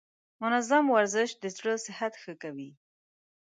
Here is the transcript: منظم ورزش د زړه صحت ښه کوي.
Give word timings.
منظم 0.41 0.85
ورزش 0.95 1.29
د 1.37 1.43
زړه 1.57 1.73
صحت 1.85 2.13
ښه 2.21 2.33
کوي. 2.43 2.69